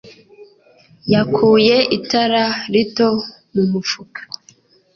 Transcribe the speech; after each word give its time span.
yakuye 1.13 1.77
itara 1.97 2.43
rito 2.73 3.09
mu 3.53 3.63
mufuka. 3.71 4.21